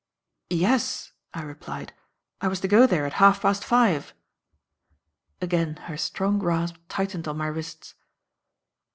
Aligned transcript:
"Yes," 0.49 1.11
I 1.31 1.43
replied. 1.43 1.93
"I 2.41 2.47
was 2.47 2.59
to 2.61 2.67
go 2.67 2.87
there 2.87 3.05
at 3.05 3.13
half 3.21 3.43
past 3.43 3.63
five." 3.63 4.15
Again 5.39 5.75
her 5.83 5.95
strong 5.95 6.39
grasp 6.39 6.77
tightened 6.89 7.27
on 7.27 7.37
my 7.37 7.45
wrists. 7.45 7.93